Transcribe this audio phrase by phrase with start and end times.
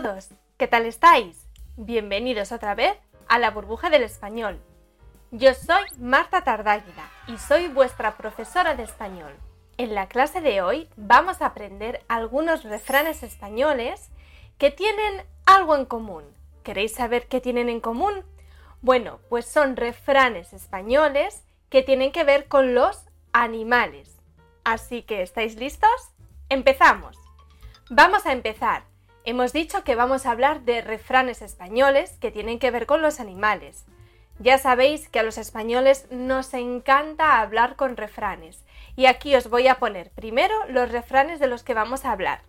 [0.00, 1.50] todos, ¿qué tal estáis?
[1.76, 2.96] Bienvenidos otra vez
[3.28, 4.58] a la burbuja del español.
[5.32, 9.34] Yo soy Marta Tardáguila y soy vuestra profesora de español.
[9.76, 14.08] En la clase de hoy vamos a aprender algunos refranes españoles
[14.56, 16.24] que tienen algo en común.
[16.62, 18.24] ¿Queréis saber qué tienen en común?
[18.80, 23.04] Bueno, pues son refranes españoles que tienen que ver con los
[23.34, 24.16] animales.
[24.64, 26.12] Así que, ¿estáis listos?
[26.48, 27.18] Empezamos.
[27.90, 28.90] Vamos a empezar.
[29.24, 33.20] Hemos dicho que vamos a hablar de refranes españoles que tienen que ver con los
[33.20, 33.84] animales.
[34.40, 38.64] Ya sabéis que a los españoles nos encanta hablar con refranes
[38.96, 42.42] y aquí os voy a poner primero los refranes de los que vamos a hablar.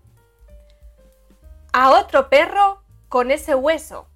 [1.74, 4.08] A otro perro con ese hueso.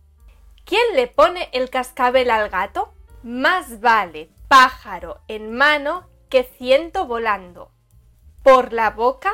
[0.66, 2.92] ¿Quién le pone el cascabel al gato?
[3.22, 7.72] Más vale pájaro en mano que ciento volando.
[8.42, 9.32] Por la boca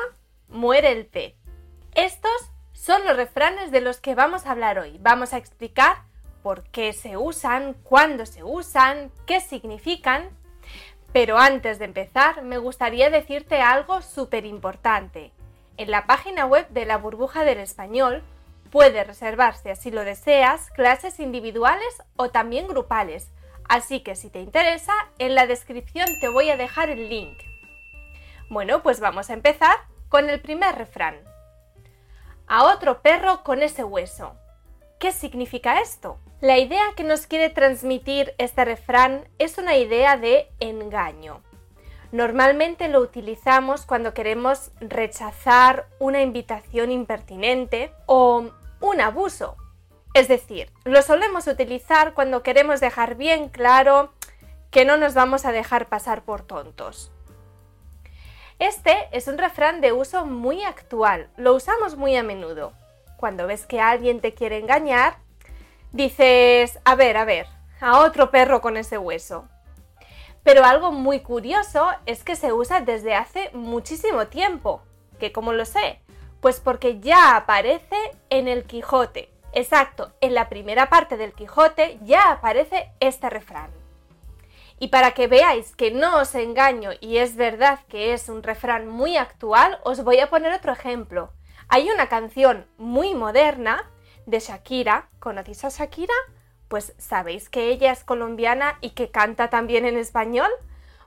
[0.48, 1.34] muere el pez.
[1.94, 2.50] Estos
[2.84, 4.98] son los refranes de los que vamos a hablar hoy.
[5.00, 6.02] Vamos a explicar
[6.42, 10.28] por qué se usan, cuándo se usan, qué significan.
[11.10, 15.32] Pero antes de empezar, me gustaría decirte algo súper importante.
[15.78, 18.22] En la página web de la burbuja del español
[18.70, 23.30] puedes reservar, si así lo deseas, clases individuales o también grupales.
[23.66, 27.38] Así que si te interesa, en la descripción te voy a dejar el link.
[28.50, 29.74] Bueno, pues vamos a empezar
[30.10, 31.16] con el primer refrán
[32.46, 34.34] a otro perro con ese hueso.
[34.98, 36.18] ¿Qué significa esto?
[36.40, 41.42] La idea que nos quiere transmitir este refrán es una idea de engaño.
[42.12, 49.56] Normalmente lo utilizamos cuando queremos rechazar una invitación impertinente o un abuso.
[50.14, 54.12] Es decir, lo solemos utilizar cuando queremos dejar bien claro
[54.70, 57.10] que no nos vamos a dejar pasar por tontos.
[58.60, 62.72] Este es un refrán de uso muy actual, lo usamos muy a menudo.
[63.16, 65.16] Cuando ves que alguien te quiere engañar,
[65.90, 67.46] dices, a ver, a ver,
[67.80, 69.48] a otro perro con ese hueso.
[70.44, 74.82] Pero algo muy curioso es que se usa desde hace muchísimo tiempo.
[75.18, 76.00] ¿Que cómo lo sé?
[76.40, 77.96] Pues porque ya aparece
[78.30, 79.32] en el Quijote.
[79.52, 83.83] Exacto, en la primera parte del Quijote ya aparece este refrán.
[84.78, 88.88] Y para que veáis que no os engaño y es verdad que es un refrán
[88.88, 91.32] muy actual, os voy a poner otro ejemplo.
[91.68, 93.90] Hay una canción muy moderna
[94.26, 95.08] de Shakira.
[95.20, 96.14] ¿Conocéis a Shakira?
[96.68, 100.50] Pues sabéis que ella es colombiana y que canta también en español.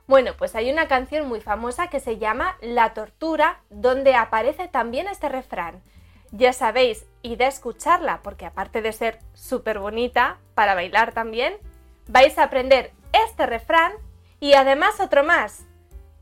[0.06, 5.06] Bueno, pues hay una canción muy famosa que se llama La Tortura, donde aparece también
[5.06, 5.82] este refrán.
[6.30, 11.58] Ya sabéis, id a escucharla, porque aparte de ser súper bonita, para bailar también,
[12.06, 13.92] vais a aprender este refrán
[14.40, 15.66] y además otro más.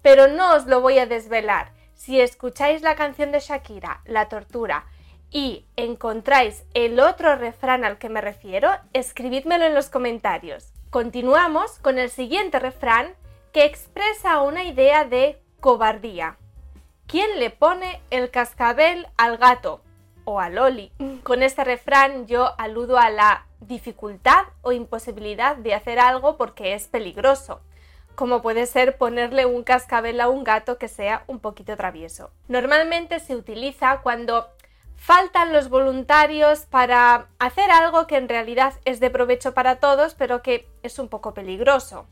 [0.03, 1.73] Pero no os lo voy a desvelar.
[1.95, 4.87] Si escucháis la canción de Shakira, La Tortura,
[5.31, 10.73] y encontráis el otro refrán al que me refiero, escribidmelo en los comentarios.
[10.91, 13.15] Continuamos con el siguiente refrán
[13.53, 16.37] que expresa una idea de cobardía.
[17.07, 19.83] ¿Quién le pone el cascabel al gato?
[20.27, 20.93] O a Loli.
[21.23, 26.89] Con este refrán yo aludo a la dificultad o imposibilidad de hacer algo porque es
[26.89, 27.61] peligroso,
[28.17, 32.31] como puede ser ponerle un cascabel a un gato que sea un poquito travieso.
[32.49, 34.49] Normalmente se utiliza cuando
[34.97, 40.43] faltan los voluntarios para hacer algo que en realidad es de provecho para todos, pero
[40.43, 42.07] que es un poco peligroso.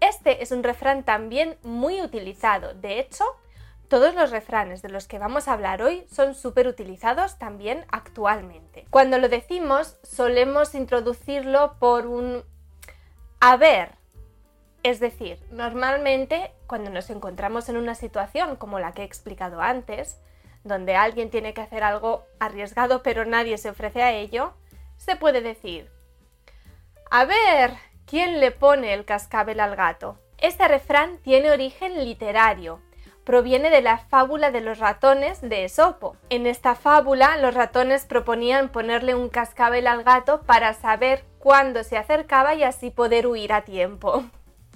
[0.00, 2.74] Este es un refrán también muy utilizado.
[2.74, 3.24] De hecho,
[3.92, 8.86] todos los refranes de los que vamos a hablar hoy son súper utilizados también actualmente.
[8.88, 12.42] Cuando lo decimos solemos introducirlo por un
[13.38, 13.90] a ver.
[14.82, 20.18] Es decir, normalmente cuando nos encontramos en una situación como la que he explicado antes,
[20.64, 24.54] donde alguien tiene que hacer algo arriesgado pero nadie se ofrece a ello,
[24.96, 25.90] se puede decir,
[27.10, 27.74] a ver,
[28.06, 30.18] ¿quién le pone el cascabel al gato?
[30.38, 32.80] Este refrán tiene origen literario
[33.24, 36.16] proviene de la fábula de los ratones de Esopo.
[36.28, 41.96] En esta fábula los ratones proponían ponerle un cascabel al gato para saber cuándo se
[41.96, 44.24] acercaba y así poder huir a tiempo.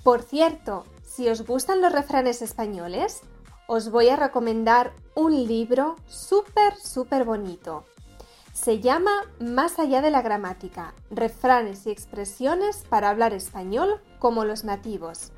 [0.02, 3.22] Por cierto, si os gustan los refranes españoles,
[3.66, 7.84] os voy a recomendar un libro súper, súper bonito.
[8.52, 14.64] Se llama Más allá de la gramática, refranes y expresiones para hablar español como los
[14.64, 15.32] nativos.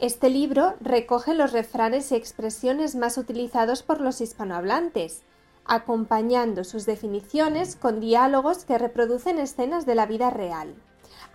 [0.00, 5.24] Este libro recoge los refranes y expresiones más utilizados por los hispanohablantes,
[5.66, 10.74] acompañando sus definiciones con diálogos que reproducen escenas de la vida real.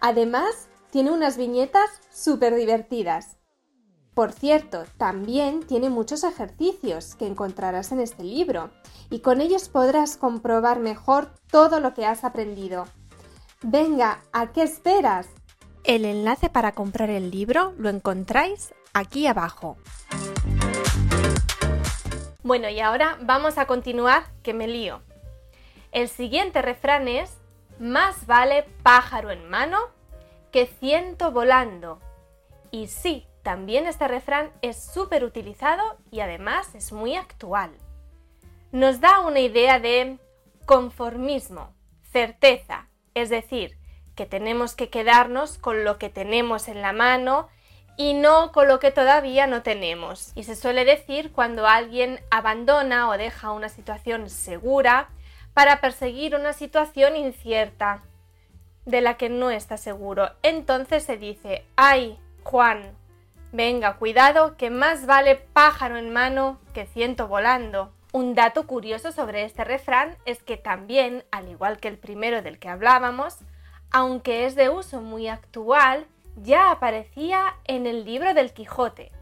[0.01, 3.37] Además, tiene unas viñetas súper divertidas.
[4.15, 8.71] Por cierto, también tiene muchos ejercicios que encontrarás en este libro
[9.11, 12.85] y con ellos podrás comprobar mejor todo lo que has aprendido.
[13.61, 15.27] Venga, ¿a qué esperas?
[15.87, 19.77] El enlace para comprar el libro lo encontráis aquí abajo.
[22.41, 25.03] Bueno, y ahora vamos a continuar, que me lío.
[25.91, 27.37] El siguiente refrán es,
[27.77, 29.77] más vale pájaro en mano
[30.51, 31.99] que ciento volando.
[32.71, 37.69] Y sí, también este refrán es súper utilizado y además es muy actual.
[38.71, 40.17] Nos da una idea de
[40.65, 41.75] conformismo,
[42.11, 43.77] certeza, es decir,
[44.15, 47.49] que tenemos que quedarnos con lo que tenemos en la mano
[47.97, 50.31] y no con lo que todavía no tenemos.
[50.35, 55.09] Y se suele decir cuando alguien abandona o deja una situación segura
[55.53, 58.03] para perseguir una situación incierta
[58.85, 60.31] de la que no está seguro.
[60.43, 62.95] Entonces se dice, ay, Juan,
[63.55, 67.93] Venga, cuidado, que más vale pájaro en mano que ciento volando.
[68.11, 72.59] Un dato curioso sobre este refrán es que también, al igual que el primero del
[72.59, 73.37] que hablábamos,
[73.95, 76.05] aunque es de uso muy actual,
[76.35, 79.13] ya aparecía en el libro del Quijote.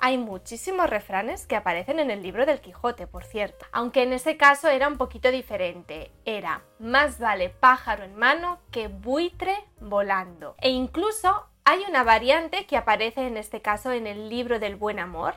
[0.00, 4.36] Hay muchísimos refranes que aparecen en el libro del Quijote, por cierto, aunque en ese
[4.36, 6.10] caso era un poquito diferente.
[6.24, 10.56] Era más vale pájaro en mano que buitre volando.
[10.60, 14.98] E incluso hay una variante que aparece en este caso en el libro del buen
[14.98, 15.36] amor,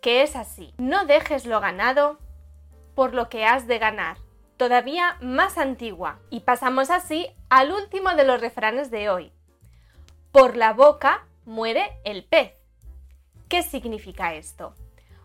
[0.00, 2.20] que es así, no dejes lo ganado
[2.94, 4.18] por lo que has de ganar,
[4.56, 6.20] todavía más antigua.
[6.30, 9.32] Y pasamos así al último de los refranes de hoy.
[10.32, 12.52] Por la boca muere el pez.
[13.48, 14.74] ¿Qué significa esto?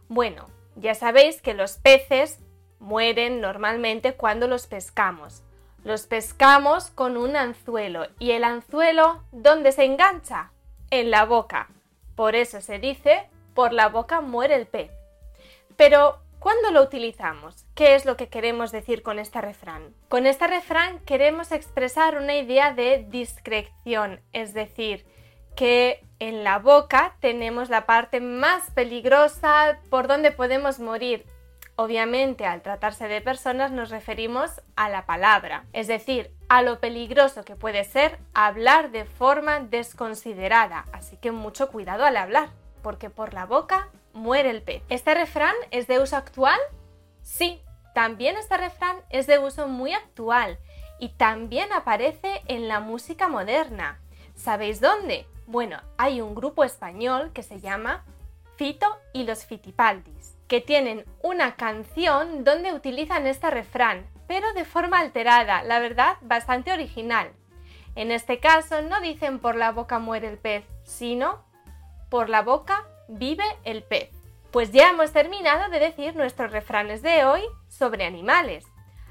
[0.08, 2.40] Bueno, ya sabéis que los peces
[2.80, 5.44] mueren normalmente cuando los pescamos.
[5.84, 10.52] Los pescamos con un anzuelo y el anzuelo ¿dónde se engancha?
[10.90, 11.68] En la boca.
[12.16, 14.92] Por eso se dice por la boca muere el pez.
[15.76, 17.66] Pero ¿cuándo lo utilizamos?
[17.74, 19.96] ¿Qué es lo que queremos decir con este refrán?
[20.10, 25.06] Con este refrán queremos expresar una idea de discreción, es decir,
[25.56, 31.26] que en la boca tenemos la parte más peligrosa por donde podemos morir,
[31.76, 37.44] Obviamente, al tratarse de personas nos referimos a la palabra, es decir, a lo peligroso
[37.44, 42.50] que puede ser hablar de forma desconsiderada, así que mucho cuidado al hablar,
[42.84, 44.84] porque por la boca muere el pez.
[44.90, 46.60] ¿Este refrán es de uso actual?
[47.22, 47.62] Sí,
[47.94, 50.58] también este refrán es de uso muy actual
[51.00, 54.00] y también aparece en la música moderna.
[54.36, 55.28] ¿Sabéis dónde?
[55.46, 58.06] Bueno, hay un grupo español que se llama
[58.56, 65.00] Fito y los Fitipaldis que tienen una canción donde utilizan este refrán, pero de forma
[65.00, 67.32] alterada, la verdad, bastante original.
[67.96, 71.44] En este caso no dicen por la boca muere el pez, sino
[72.10, 74.10] por la boca vive el pez.
[74.52, 78.66] Pues ya hemos terminado de decir nuestros refranes de hoy sobre animales.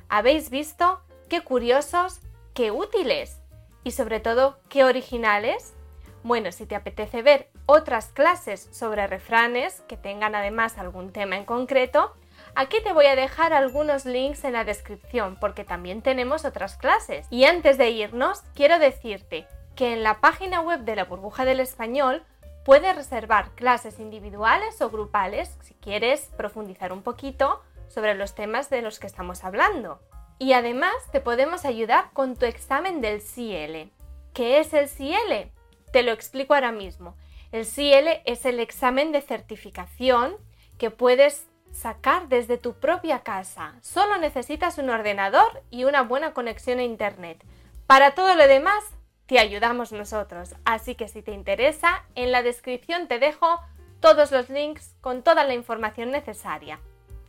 [0.08, 2.20] ¿Habéis visto qué curiosos,
[2.54, 3.40] qué útiles
[3.82, 5.74] y sobre todo qué originales?
[6.22, 11.44] Bueno, si te apetece ver otras clases sobre refranes que tengan además algún tema en
[11.44, 12.14] concreto,
[12.54, 17.26] aquí te voy a dejar algunos links en la descripción porque también tenemos otras clases.
[17.30, 21.58] Y antes de irnos, quiero decirte que en la página web de la burbuja del
[21.58, 22.22] español
[22.64, 28.82] puedes reservar clases individuales o grupales si quieres profundizar un poquito sobre los temas de
[28.82, 30.00] los que estamos hablando.
[30.38, 33.90] Y además te podemos ayudar con tu examen del CL.
[34.32, 35.50] ¿Qué es el CL?
[35.92, 37.14] Te lo explico ahora mismo.
[37.52, 40.36] El CL es el examen de certificación
[40.78, 43.74] que puedes sacar desde tu propia casa.
[43.82, 47.44] Solo necesitas un ordenador y una buena conexión a Internet.
[47.86, 48.84] Para todo lo demás,
[49.32, 50.54] te ayudamos nosotros.
[50.66, 53.60] Así que si te interesa, en la descripción te dejo
[53.98, 56.80] todos los links con toda la información necesaria.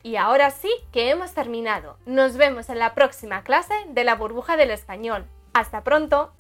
[0.03, 1.97] Y ahora sí que hemos terminado.
[2.05, 5.25] Nos vemos en la próxima clase de la burbuja del español.
[5.53, 6.33] Hasta pronto.